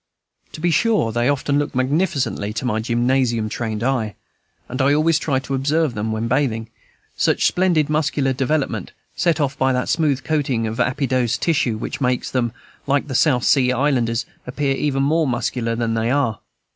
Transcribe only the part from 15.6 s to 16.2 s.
than they